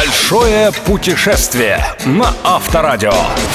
Большое 0.00 0.72
путешествие 0.86 1.84
на 2.06 2.32
Авторадио. 2.42 3.12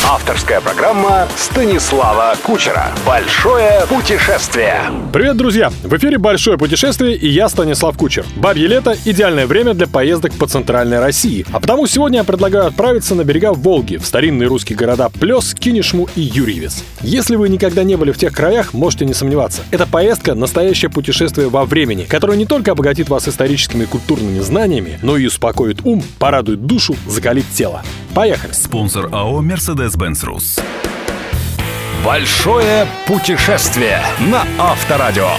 Авторская 0.07 0.61
программа 0.61 1.27
Станислава 1.35 2.35
Кучера. 2.43 2.91
Большое 3.03 3.81
путешествие. 3.89 4.79
Привет, 5.11 5.37
друзья! 5.37 5.71
В 5.81 5.97
эфире 5.97 6.19
«Большое 6.19 6.59
путешествие» 6.59 7.15
и 7.15 7.27
я, 7.27 7.49
Станислав 7.49 7.97
Кучер. 7.97 8.27
Бабье 8.35 8.67
лето– 8.67 8.95
идеальное 9.05 9.47
время 9.47 9.73
для 9.73 9.87
поездок 9.87 10.33
по 10.33 10.45
центральной 10.45 10.99
России. 10.99 11.47
А 11.51 11.59
потому 11.59 11.87
сегодня 11.87 12.19
я 12.19 12.23
предлагаю 12.23 12.67
отправиться 12.67 13.15
на 13.15 13.23
берега 13.23 13.53
Волги, 13.53 13.97
в 13.97 14.05
старинные 14.05 14.47
русские 14.47 14.77
города 14.77 15.09
Плес, 15.09 15.55
Кинешму 15.55 16.07
и 16.15 16.21
Юрьевец. 16.21 16.83
Если 17.01 17.37
вы 17.37 17.49
никогда 17.49 17.83
не 17.83 17.95
были 17.95 18.11
в 18.11 18.19
тех 18.19 18.31
краях, 18.31 18.71
можете 18.73 19.05
не 19.05 19.15
сомневаться. 19.15 19.63
Эта 19.71 19.87
поездка– 19.87 20.33
настоящее 20.35 20.91
путешествие 20.91 21.49
во 21.49 21.65
времени, 21.65 22.03
которое 22.03 22.37
не 22.37 22.45
только 22.45 22.73
обогатит 22.73 23.09
вас 23.09 23.27
историческими 23.27 23.85
и 23.85 23.87
культурными 23.87 24.41
знаниями, 24.41 24.99
но 25.01 25.17
и 25.17 25.25
успокоит 25.25 25.79
ум, 25.83 26.03
порадует 26.35 26.65
душу, 26.65 26.95
закалит 27.07 27.45
тело. 27.53 27.81
Поехали! 28.13 28.51
Спонсор 28.51 29.07
АО 29.13 29.41
«Мерседес-Бенц 29.41 30.21
Рус». 30.23 30.59
Большое 32.05 32.85
путешествие 33.07 33.99
на 34.19 34.45
Авторадио. 34.59 35.29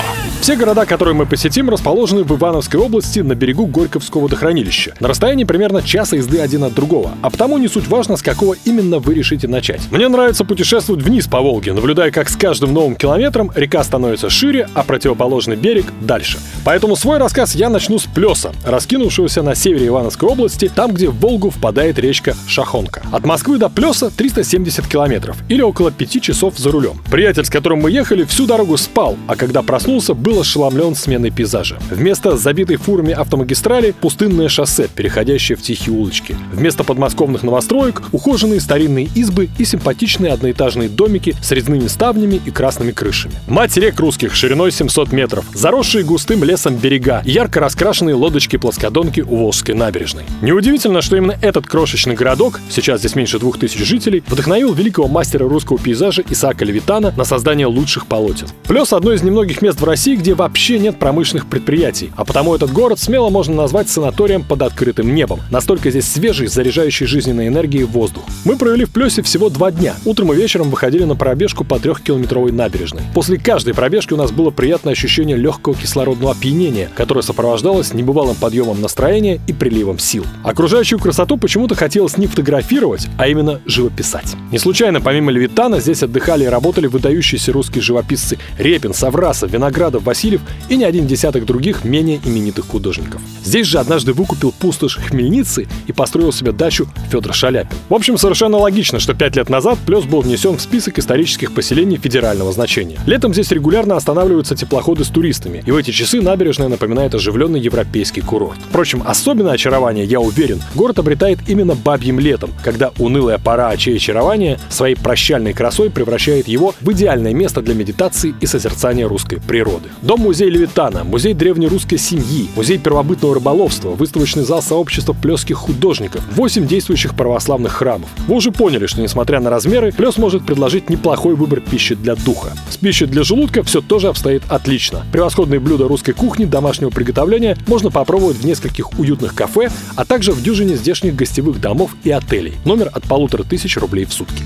Все 0.40 0.54
города, 0.54 0.86
которые 0.86 1.14
мы 1.14 1.26
посетим, 1.26 1.70
расположены 1.70 2.22
в 2.22 2.32
Ивановской 2.36 2.78
области 2.78 3.18
на 3.18 3.34
берегу 3.34 3.66
Горьковского 3.66 4.22
водохранилища, 4.22 4.94
на 5.00 5.08
расстоянии 5.08 5.42
примерно 5.42 5.82
часа 5.82 6.16
езды 6.16 6.38
один 6.38 6.62
от 6.62 6.72
другого, 6.72 7.12
а 7.22 7.30
потому 7.30 7.58
не 7.58 7.66
суть 7.66 7.88
важно, 7.88 8.16
с 8.16 8.22
какого 8.22 8.54
именно 8.64 9.00
вы 9.00 9.14
решите 9.14 9.48
начать. 9.48 9.80
Мне 9.90 10.06
нравится 10.06 10.44
путешествовать 10.44 11.02
вниз 11.02 11.26
по 11.26 11.40
Волге, 11.40 11.72
наблюдая, 11.72 12.12
как 12.12 12.28
с 12.28 12.36
каждым 12.36 12.74
новым 12.74 12.94
километром 12.94 13.50
река 13.56 13.82
становится 13.82 14.30
шире, 14.30 14.68
а 14.74 14.84
противоположный 14.84 15.56
берег— 15.56 15.86
дальше. 16.00 16.38
Поэтому 16.64 16.94
свой 16.94 17.18
рассказ 17.18 17.56
я 17.56 17.68
начну 17.68 17.98
с 17.98 18.04
Плеса, 18.04 18.52
раскинувшегося 18.64 19.42
на 19.42 19.56
севере 19.56 19.88
Ивановской 19.88 20.28
области, 20.28 20.70
там, 20.72 20.92
где 20.92 21.08
в 21.08 21.18
Волгу 21.18 21.50
впадает 21.50 21.98
речка 21.98 22.36
Шахонка. 22.46 23.02
От 23.10 23.24
Москвы 23.24 23.58
до 23.58 23.68
Плеса 23.68 24.10
370 24.16 24.86
километров, 24.86 25.36
или 25.48 25.62
около 25.62 25.90
5 25.90 26.22
часов 26.22 26.55
за 26.58 26.70
рулем. 26.70 27.00
Приятель, 27.10 27.44
с 27.44 27.50
которым 27.50 27.80
мы 27.80 27.90
ехали, 27.90 28.24
всю 28.24 28.46
дорогу 28.46 28.76
спал, 28.76 29.16
а 29.26 29.36
когда 29.36 29.62
проснулся, 29.62 30.14
был 30.14 30.40
ошеломлен 30.40 30.94
сменой 30.94 31.30
пейзажа. 31.30 31.78
Вместо 31.90 32.36
забитой 32.36 32.76
фурами 32.76 33.12
автомагистрали– 33.12 33.94
пустынное 34.00 34.48
шоссе, 34.48 34.88
переходящее 34.88 35.56
в 35.56 35.62
тихие 35.62 35.96
улочки. 35.96 36.36
Вместо 36.52 36.84
подмосковных 36.84 37.42
новостроек– 37.42 38.02
ухоженные 38.12 38.60
старинные 38.60 39.08
избы 39.14 39.48
и 39.58 39.64
симпатичные 39.64 40.32
одноэтажные 40.32 40.88
домики 40.88 41.34
с 41.42 41.50
резными 41.52 41.86
ставнями 41.86 42.40
и 42.44 42.50
красными 42.50 42.92
крышами. 42.92 43.34
Мать 43.46 43.76
рек 43.76 43.98
русских 44.00 44.34
шириной 44.34 44.72
700 44.72 45.12
метров, 45.12 45.44
заросшие 45.54 46.04
густым 46.04 46.44
лесом 46.44 46.76
берега, 46.76 47.22
ярко 47.24 47.60
раскрашенные 47.60 48.14
лодочки-плоскодонки 48.14 49.20
у 49.20 49.36
Волжской 49.36 49.74
набережной. 49.74 50.24
Неудивительно, 50.42 51.02
что 51.02 51.16
именно 51.16 51.36
этот 51.40 51.66
крошечный 51.66 52.14
городок, 52.14 52.60
сейчас 52.70 53.00
здесь 53.00 53.14
меньше 53.14 53.38
двух 53.38 53.58
тысяч 53.58 53.78
жителей, 53.84 54.22
вдохновил 54.26 54.72
великого 54.74 55.08
мастера 55.08 55.48
русского 55.48 55.78
пейзажа 55.78 56.22
Исаака 56.36 56.66
Левитана 56.66 57.14
на 57.16 57.24
создание 57.24 57.66
лучших 57.66 58.06
полотен. 58.06 58.46
Плюс 58.64 58.92
одно 58.92 59.14
из 59.14 59.22
немногих 59.22 59.62
мест 59.62 59.80
в 59.80 59.84
России, 59.84 60.16
где 60.16 60.34
вообще 60.34 60.78
нет 60.78 60.98
промышленных 60.98 61.46
предприятий, 61.46 62.12
а 62.14 62.26
потому 62.26 62.54
этот 62.54 62.70
город 62.72 62.98
смело 62.98 63.30
можно 63.30 63.54
назвать 63.54 63.88
санаторием 63.88 64.42
под 64.42 64.60
открытым 64.60 65.14
небом. 65.14 65.40
Настолько 65.50 65.90
здесь 65.90 66.04
свежий, 66.04 66.48
заряжающий 66.48 67.06
жизненной 67.06 67.48
энергией 67.48 67.84
воздух. 67.84 68.22
Мы 68.44 68.56
провели 68.56 68.84
в 68.84 68.90
Плесе 68.90 69.22
всего 69.22 69.48
два 69.48 69.70
дня. 69.70 69.94
Утром 70.04 70.30
и 70.34 70.36
вечером 70.36 70.68
выходили 70.68 71.04
на 71.04 71.16
пробежку 71.16 71.64
по 71.64 71.78
трехкилометровой 71.78 72.52
набережной. 72.52 73.02
После 73.14 73.38
каждой 73.38 73.72
пробежки 73.72 74.12
у 74.12 74.18
нас 74.18 74.30
было 74.30 74.50
приятное 74.50 74.92
ощущение 74.92 75.38
легкого 75.38 75.74
кислородного 75.74 76.32
опьянения, 76.32 76.90
которое 76.94 77.22
сопровождалось 77.22 77.94
небывалым 77.94 78.36
подъемом 78.36 78.82
настроения 78.82 79.40
и 79.46 79.54
приливом 79.54 79.98
сил. 79.98 80.26
Окружающую 80.44 80.98
красоту 80.98 81.38
почему-то 81.38 81.74
хотелось 81.74 82.18
не 82.18 82.26
фотографировать, 82.26 83.08
а 83.16 83.26
именно 83.26 83.62
живописать. 83.64 84.36
Не 84.52 84.58
случайно, 84.58 85.00
помимо 85.00 85.32
Левитана, 85.32 85.80
здесь 85.80 86.02
отдыхали 86.02 86.25
и 86.26 86.46
работали 86.46 86.86
выдающиеся 86.86 87.52
русские 87.52 87.82
живописцы 87.82 88.38
Репин, 88.58 88.92
Саврасов, 88.92 89.50
Виноградов, 89.50 90.02
Васильев 90.02 90.40
и 90.68 90.76
не 90.76 90.84
один 90.84 91.06
десяток 91.06 91.44
других 91.46 91.84
менее 91.84 92.20
именитых 92.24 92.66
художников. 92.66 93.20
Здесь 93.44 93.66
же 93.66 93.78
однажды 93.78 94.12
выкупил 94.12 94.52
пустошь 94.52 94.96
Хмельницы 94.96 95.68
и 95.86 95.92
построил 95.92 96.32
себе 96.32 96.52
дачу 96.52 96.88
Федор 97.10 97.32
Шаляпин. 97.32 97.76
В 97.88 97.94
общем, 97.94 98.18
совершенно 98.18 98.56
логично, 98.56 98.98
что 98.98 99.14
пять 99.14 99.36
лет 99.36 99.48
назад 99.48 99.78
Плес 99.86 100.04
был 100.04 100.22
внесен 100.22 100.56
в 100.56 100.60
список 100.60 100.98
исторических 100.98 101.52
поселений 101.52 101.96
федерального 101.96 102.52
значения. 102.52 102.98
Летом 103.06 103.32
здесь 103.32 103.52
регулярно 103.52 103.96
останавливаются 103.96 104.56
теплоходы 104.56 105.04
с 105.04 105.08
туристами, 105.08 105.62
и 105.64 105.70
в 105.70 105.76
эти 105.76 105.92
часы 105.92 106.20
набережная 106.20 106.68
напоминает 106.68 107.14
оживленный 107.14 107.60
европейский 107.60 108.20
курорт. 108.20 108.58
Впрочем, 108.68 109.02
особенное 109.06 109.52
очарование, 109.52 110.04
я 110.04 110.20
уверен, 110.20 110.60
город 110.74 110.98
обретает 110.98 111.38
именно 111.46 111.74
бабьим 111.74 112.18
летом, 112.18 112.50
когда 112.64 112.90
унылая 112.98 113.38
пора 113.38 113.68
очей 113.68 113.96
очарования 113.96 114.58
своей 114.68 114.96
прощальной 114.96 115.52
красой 115.52 115.90
превращает 116.16 116.48
его 116.48 116.74
в 116.80 116.92
идеальное 116.92 117.34
место 117.34 117.60
для 117.60 117.74
медитации 117.74 118.34
и 118.40 118.46
созерцания 118.46 119.06
русской 119.06 119.38
природы. 119.38 119.90
Дом-музей 120.00 120.48
Левитана, 120.48 121.04
музей 121.04 121.34
древнерусской 121.34 121.98
семьи, 121.98 122.48
музей 122.56 122.78
первобытного 122.78 123.34
рыболовства, 123.34 123.90
выставочный 123.90 124.44
зал 124.44 124.62
сообщества 124.62 125.12
плеских 125.12 125.56
художников, 125.56 126.22
8 126.32 126.66
действующих 126.66 127.14
православных 127.14 127.72
храмов. 127.72 128.08
Вы 128.26 128.36
уже 128.36 128.50
поняли, 128.50 128.86
что 128.86 129.02
несмотря 129.02 129.40
на 129.40 129.50
размеры, 129.50 129.92
Плес 129.92 130.16
может 130.16 130.46
предложить 130.46 130.88
неплохой 130.88 131.34
выбор 131.34 131.60
пищи 131.60 131.94
для 131.94 132.14
духа. 132.14 132.52
С 132.70 132.78
пищей 132.78 133.04
для 133.04 133.22
желудка 133.22 133.62
все 133.62 133.82
тоже 133.82 134.08
обстоит 134.08 134.42
отлично. 134.48 135.04
Превосходные 135.12 135.60
блюда 135.60 135.86
русской 135.86 136.12
кухни 136.12 136.46
домашнего 136.46 136.88
приготовления 136.88 137.58
можно 137.66 137.90
попробовать 137.90 138.38
в 138.38 138.46
нескольких 138.46 138.98
уютных 138.98 139.34
кафе, 139.34 139.70
а 139.96 140.06
также 140.06 140.32
в 140.32 140.42
дюжине 140.42 140.76
здешних 140.76 141.14
гостевых 141.14 141.60
домов 141.60 141.90
и 142.04 142.10
отелей. 142.10 142.54
Номер 142.64 142.90
от 142.94 143.02
полутора 143.02 143.42
тысяч 143.42 143.76
рублей 143.76 144.06
в 144.06 144.14
сутки. 144.14 144.42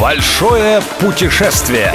Большое 0.00 0.82
путешествие. 0.98 1.11
Путешествие 1.12 1.92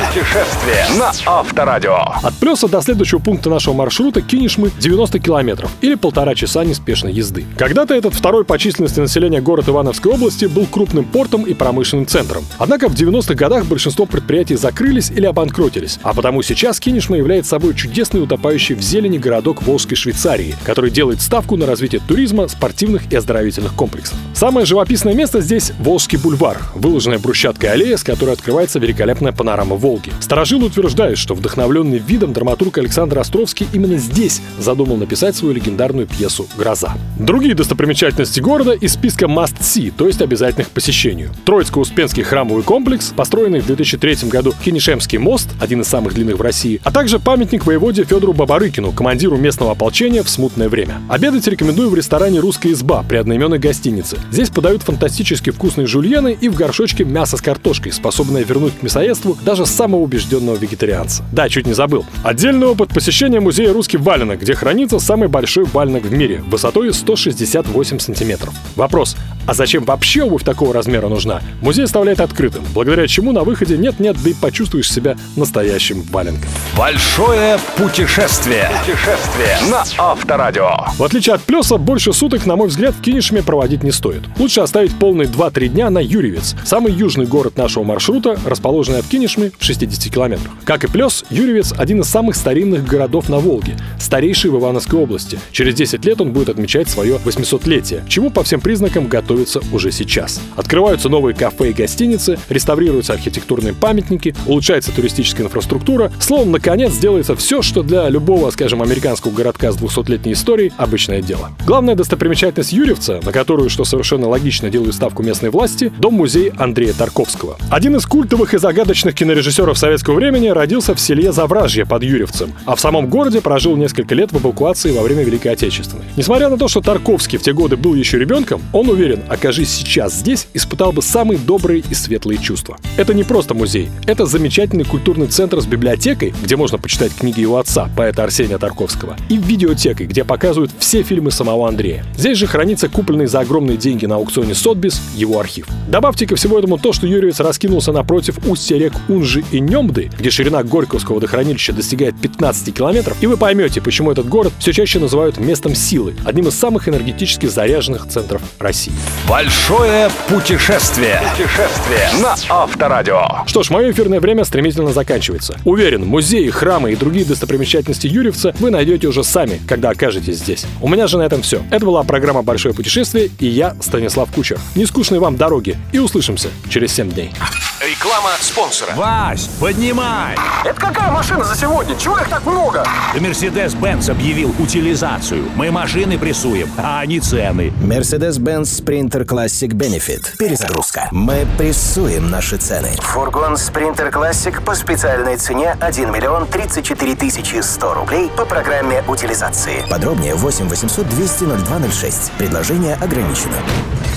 на 0.99 1.11
Авторадио. 1.25 1.95
От 2.21 2.35
Плеса 2.35 2.67
до 2.67 2.81
следующего 2.81 3.17
пункта 3.17 3.49
нашего 3.49 3.73
маршрута 3.73 4.21
Кинешмы 4.21 4.69
90 4.79 5.17
километров 5.17 5.71
или 5.81 5.95
полтора 5.95 6.35
часа 6.35 6.63
неспешной 6.63 7.13
езды. 7.13 7.43
Когда-то 7.57 7.95
этот 7.95 8.13
второй 8.13 8.45
по 8.45 8.59
численности 8.59 8.99
населения 8.99 9.41
город 9.41 9.69
Ивановской 9.69 10.11
области 10.11 10.45
был 10.45 10.67
крупным 10.67 11.03
портом 11.03 11.45
и 11.45 11.55
промышленным 11.55 12.05
центром. 12.05 12.45
Однако 12.59 12.89
в 12.89 12.93
90-х 12.93 13.33
годах 13.33 13.65
большинство 13.65 14.05
предприятий 14.05 14.55
закрылись 14.55 15.09
или 15.09 15.25
обанкротились, 15.25 15.97
а 16.03 16.13
потому 16.13 16.43
сейчас 16.43 16.79
Кинешма 16.79 17.17
является 17.17 17.49
собой 17.49 17.73
чудесный 17.73 18.21
утопающий 18.21 18.75
в 18.75 18.81
зелени 18.81 19.17
городок 19.17 19.63
Волжской 19.63 19.97
Швейцарии, 19.97 20.55
который 20.63 20.91
делает 20.91 21.21
ставку 21.21 21.57
на 21.57 21.65
развитие 21.65 22.01
туризма, 22.07 22.47
спортивных 22.49 23.11
и 23.11 23.15
оздоровительных 23.15 23.73
комплексов. 23.73 24.15
Самое 24.35 24.67
живописное 24.67 25.15
место 25.15 25.41
здесь– 25.41 25.71
Волжский 25.79 26.19
бульвар, 26.19 26.61
выложенная 26.75 27.17
брусчаткой 27.17 27.71
аллея, 27.71 27.97
с 27.97 28.03
которой 28.03 28.33
открывается 28.33 28.77
великолепная 28.77 29.06
панорама 29.15 29.75
Волги. 29.75 30.11
Старожилы 30.19 30.65
утверждают, 30.65 31.17
что 31.17 31.33
вдохновленный 31.33 31.99
видом 31.99 32.33
драматург 32.33 32.77
Александр 32.77 33.19
Островский 33.19 33.67
именно 33.73 33.97
здесь 33.97 34.41
задумал 34.59 34.97
написать 34.97 35.35
свою 35.35 35.53
легендарную 35.53 36.07
пьесу 36.07 36.47
«Гроза». 36.57 36.93
Другие 37.17 37.55
достопримечательности 37.55 38.39
города 38.39 38.73
из 38.73 38.93
списка 38.93 39.25
must 39.25 39.59
see, 39.59 39.91
то 39.95 40.07
есть 40.07 40.21
обязательных 40.21 40.69
к 40.69 40.71
посещению. 40.71 41.31
Троицко-Успенский 41.45 42.23
храмовый 42.23 42.63
комплекс, 42.63 43.13
построенный 43.15 43.59
в 43.59 43.65
2003 43.65 44.29
году 44.29 44.53
Кинешемский 44.63 45.17
мост, 45.17 45.49
один 45.59 45.81
из 45.81 45.87
самых 45.87 46.13
длинных 46.13 46.37
в 46.37 46.41
России, 46.41 46.81
а 46.83 46.91
также 46.91 47.19
памятник 47.19 47.65
воеводе 47.65 48.03
Федору 48.03 48.33
Бабарыкину, 48.33 48.91
командиру 48.91 49.37
местного 49.37 49.71
ополчения 49.71 50.23
в 50.23 50.29
смутное 50.29 50.69
время. 50.69 51.01
Обедать 51.09 51.47
рекомендую 51.47 51.89
в 51.89 51.95
ресторане 51.95 52.39
«Русская 52.39 52.71
изба» 52.71 53.03
при 53.07 53.17
одноименной 53.17 53.59
гостинице. 53.59 54.17
Здесь 54.31 54.49
подают 54.49 54.83
фантастически 54.83 55.51
вкусные 55.51 55.87
жульены 55.87 56.37
и 56.39 56.49
в 56.49 56.55
горшочке 56.55 57.03
мясо 57.03 57.37
с 57.37 57.41
картошкой, 57.41 57.91
способное 57.91 58.43
вернуть 58.43 58.73
к 58.79 58.83
мясоедству 58.97 59.37
даже 59.45 59.65
самого 59.65 60.01
убежденного 60.01 60.55
вегетарианца. 60.55 61.23
Да, 61.31 61.49
чуть 61.49 61.67
не 61.67 61.73
забыл. 61.73 62.05
Отдельный 62.23 62.67
опыт 62.67 62.89
посещения 62.89 63.39
музея 63.39 63.71
«Русский 63.73 63.97
валенок», 63.97 64.41
где 64.41 64.55
хранится 64.55 64.99
самый 64.99 65.27
большой 65.27 65.65
валенок 65.65 66.03
в 66.05 66.11
мире, 66.11 66.43
высотой 66.47 66.93
168 66.93 67.99
сантиметров. 67.99 68.53
Вопрос, 68.75 69.15
а 69.47 69.53
зачем 69.53 69.85
вообще 69.85 70.23
обувь 70.23 70.43
такого 70.43 70.73
размера 70.73 71.07
нужна? 71.07 71.41
Музей 71.61 71.85
оставляет 71.85 72.19
открытым, 72.19 72.63
благодаря 72.73 73.07
чему 73.07 73.31
на 73.31 73.43
выходе 73.43 73.77
нет-нет, 73.77 74.17
да 74.21 74.29
и 74.29 74.33
почувствуешь 74.33 74.91
себя 74.91 75.15
настоящим 75.37 76.01
валенком. 76.11 76.49
Большое 76.77 77.57
путешествие. 77.77 78.69
Путешествие 78.81 79.57
на 79.71 79.85
Авторадио. 79.97 80.69
В 80.97 81.03
отличие 81.03 81.35
от 81.35 81.41
Плеса, 81.41 81.77
больше 81.77 82.11
суток, 82.11 82.45
на 82.45 82.57
мой 82.57 82.67
взгляд, 82.67 82.93
в 82.93 83.01
Кинешме 83.01 83.41
проводить 83.41 83.83
не 83.83 83.91
стоит. 83.91 84.23
Лучше 84.37 84.59
оставить 84.59 84.93
полные 84.99 85.29
2-3 85.29 85.67
дня 85.69 85.89
на 85.89 85.99
Юрьевец, 85.99 86.55
самый 86.65 86.91
южный 86.91 87.25
город 87.25 87.57
нашего 87.57 87.85
маршрута, 87.85 88.37
расположенный 88.45 89.01
в 89.01 89.07
Кинешме 89.07 89.51
в 89.57 89.63
60 89.63 90.13
километрах. 90.13 90.51
Как 90.65 90.83
и 90.83 90.87
Плес, 90.87 91.23
Юрьевец– 91.29 91.73
один 91.77 92.01
из 92.01 92.09
самых 92.09 92.35
старинных 92.35 92.85
городов 92.85 93.29
на 93.29 93.37
Волге, 93.37 93.77
старейший 93.97 94.51
в 94.51 94.59
Ивановской 94.59 94.99
области. 94.99 95.39
Через 95.53 95.73
10 95.75 96.03
лет 96.03 96.19
он 96.19 96.33
будет 96.33 96.49
отмечать 96.49 96.89
свое 96.89 97.15
800-летие, 97.15 98.05
к 98.05 98.09
чему 98.09 98.29
по 98.29 98.43
всем 98.43 98.59
признакам 98.59 99.07
готовится 99.07 99.36
уже 99.71 99.91
сейчас. 99.91 100.41
Открываются 100.55 101.09
новые 101.09 101.35
кафе 101.35 101.69
и 101.69 101.73
гостиницы, 101.73 102.39
реставрируются 102.49 103.13
архитектурные 103.13 103.73
памятники, 103.73 104.35
улучшается 104.45 104.91
туристическая 104.91 105.45
инфраструктура. 105.45 106.11
Словом, 106.19 106.51
наконец 106.51 106.97
делается 106.97 107.35
все, 107.35 107.61
что 107.61 107.83
для 107.83 108.09
любого, 108.09 108.49
скажем, 108.51 108.81
американского 108.81 109.31
городка 109.31 109.71
с 109.71 109.77
200-летней 109.77 110.33
историей 110.33 110.71
обычное 110.77 111.21
дело. 111.21 111.51
Главная 111.65 111.95
достопримечательность 111.95 112.73
Юрьевца, 112.73 113.19
на 113.23 113.31
которую, 113.31 113.69
что 113.69 113.85
совершенно 113.85 114.27
логично, 114.27 114.69
делают 114.69 114.95
ставку 114.95 115.23
местные 115.23 115.51
власти, 115.51 115.91
дом-музей 115.99 116.51
Андрея 116.57 116.93
Тарковского. 116.93 117.57
Один 117.69 117.95
из 117.95 118.05
культовых 118.05 118.53
и 118.53 118.57
загадочных 118.57 119.15
кинорежиссеров 119.15 119.77
советского 119.77 120.15
времени 120.15 120.47
родился 120.47 120.95
в 120.95 120.99
селе 120.99 121.31
Завражье 121.31 121.85
под 121.85 122.03
Юрьевцем, 122.03 122.53
а 122.65 122.75
в 122.75 122.79
самом 122.79 123.07
городе 123.07 123.41
прожил 123.41 123.75
несколько 123.75 124.15
лет 124.15 124.31
в 124.31 124.37
эвакуации 124.37 124.91
во 124.91 125.03
время 125.03 125.23
Великой 125.23 125.53
Отечественной. 125.53 126.05
Несмотря 126.15 126.49
на 126.49 126.57
то, 126.57 126.67
что 126.67 126.81
Тарковский 126.81 127.37
в 127.37 127.41
те 127.41 127.53
годы 127.53 127.77
был 127.77 127.93
еще 127.93 128.17
ребенком, 128.17 128.61
он 128.73 128.89
уверен, 128.89 129.23
окажись 129.27 129.69
сейчас 129.69 130.13
здесь, 130.13 130.47
испытал 130.53 130.91
бы 130.91 131.01
самые 131.01 131.39
добрые 131.39 131.83
и 131.89 131.93
светлые 131.93 132.39
чувства. 132.39 132.77
Это 132.97 133.13
не 133.13 133.23
просто 133.23 133.53
музей, 133.53 133.89
это 134.05 134.25
замечательный 134.25 134.85
культурный 134.85 135.27
центр 135.27 135.61
с 135.61 135.65
библиотекой, 135.65 136.33
где 136.43 136.55
можно 136.55 136.77
почитать 136.77 137.13
книги 137.13 137.41
его 137.41 137.57
отца, 137.57 137.89
поэта 137.95 138.23
Арсения 138.23 138.57
Тарковского, 138.57 139.15
и 139.29 139.37
видеотекой, 139.37 140.07
где 140.07 140.23
показывают 140.23 140.71
все 140.79 141.03
фильмы 141.03 141.31
самого 141.31 141.67
Андрея. 141.67 142.05
Здесь 142.17 142.37
же 142.37 142.47
хранится 142.47 142.89
купленный 142.89 143.27
за 143.27 143.39
огромные 143.41 143.77
деньги 143.77 144.05
на 144.05 144.15
аукционе 144.15 144.55
Сотбис 144.55 145.01
его 145.15 145.39
архив. 145.39 145.67
Добавьте 145.87 146.25
ко 146.25 146.35
всему 146.35 146.57
этому 146.57 146.77
то, 146.77 146.93
что 146.93 147.07
Юрьевец 147.07 147.39
раскинулся 147.39 147.91
напротив 147.91 148.39
устья 148.47 148.77
рек 148.77 148.93
Унжи 149.07 149.43
и 149.51 149.59
Немды, 149.59 150.09
где 150.17 150.29
ширина 150.29 150.63
Горьковского 150.63 151.15
водохранилища 151.15 151.73
достигает 151.73 152.19
15 152.19 152.73
километров, 152.73 153.17
и 153.21 153.27
вы 153.27 153.37
поймете, 153.37 153.81
почему 153.81 154.11
этот 154.11 154.27
город 154.27 154.53
все 154.59 154.73
чаще 154.73 154.99
называют 154.99 155.37
местом 155.37 155.75
силы, 155.75 156.15
одним 156.25 156.47
из 156.47 156.55
самых 156.55 156.87
энергетически 156.87 157.45
заряженных 157.45 158.07
центров 158.07 158.41
России. 158.59 158.93
Большое 159.25 160.09
путешествие. 160.27 161.21
Путешествие 161.31 162.09
на 162.21 162.35
Авторадио. 162.49 163.45
Что 163.45 163.63
ж, 163.63 163.69
мое 163.69 163.91
эфирное 163.91 164.19
время 164.19 164.43
стремительно 164.43 164.91
заканчивается. 164.91 165.57
Уверен, 165.65 166.05
музеи, 166.05 166.49
храмы 166.49 166.91
и 166.91 166.95
другие 166.95 167.25
достопримечательности 167.25 168.07
Юрьевца 168.07 168.53
вы 168.59 168.69
найдете 168.69 169.07
уже 169.07 169.23
сами, 169.23 169.59
когда 169.67 169.89
окажетесь 169.89 170.37
здесь. 170.37 170.65
У 170.81 170.87
меня 170.87 171.07
же 171.07 171.17
на 171.17 171.23
этом 171.23 171.41
все. 171.41 171.61
Это 171.71 171.85
была 171.85 172.03
программа 172.03 172.43
«Большое 172.43 172.73
путешествие» 172.73 173.29
и 173.39 173.47
я, 173.47 173.75
Станислав 173.81 174.31
Кучер. 174.31 174.59
Нескучной 174.75 175.19
вам 175.19 175.37
дороги 175.37 175.77
и 175.91 175.99
услышимся 175.99 176.49
через 176.69 176.93
7 176.93 177.11
дней. 177.11 177.31
Реклама 177.79 178.31
спонсора. 178.39 178.93
Вась, 178.95 179.47
поднимай! 179.59 180.35
Это 180.65 180.81
какая 180.81 181.11
машина 181.11 181.43
за 181.43 181.55
сегодня? 181.55 181.95
Чего 181.95 182.17
их 182.17 182.27
так 182.27 182.43
много? 182.43 182.83
Мерседес-Бенц 183.13 184.09
объявил 184.09 184.49
утилизацию. 184.57 185.47
Мы 185.55 185.69
машины 185.69 186.17
прессуем, 186.17 186.71
а 186.79 187.01
они 187.01 187.19
цены. 187.19 187.71
Mercedes-Benz 187.79 188.63
Sprinter 188.63 189.23
Classic 189.25 189.67
Benefit. 189.69 190.37
Перезагрузка. 190.39 191.07
Мы 191.11 191.45
прессуем 191.59 192.31
наши 192.31 192.57
цены. 192.57 192.89
Фургон 192.99 193.53
Sprinter 193.53 194.11
Classic 194.11 194.59
по 194.63 194.73
специальной 194.73 195.37
цене 195.37 195.77
1 195.79 196.11
миллион 196.11 196.47
34 196.47 197.15
тысячи 197.15 197.61
100 197.61 197.93
рублей 197.93 198.31
по 198.35 198.45
программе 198.45 199.03
утилизации. 199.07 199.85
Подробнее 199.87 200.33
8 200.33 200.67
800 200.67 201.07
200 201.09 201.43
0206. 201.67 202.31
Предложение 202.39 202.95
ограничено. 202.95 203.53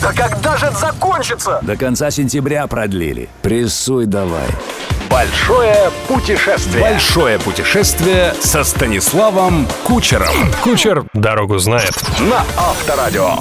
Да 0.01 0.13
когда 0.13 0.57
же 0.57 0.67
это 0.67 0.79
закончится? 0.79 1.59
До 1.63 1.77
конца 1.77 2.11
сентября 2.11 2.67
продлили. 2.67 3.29
Прессуй 3.43 4.07
давай. 4.07 4.47
Большое 5.11 5.91
путешествие. 6.09 6.81
Большое 6.81 7.39
путешествие 7.39 8.35
со 8.41 8.65
Станиславом 8.65 9.67
Кучером. 9.85 10.35
Кучер 10.63 11.05
дорогу 11.13 11.59
знает. 11.59 11.93
На 12.21 12.45
Авторадио. 12.57 13.37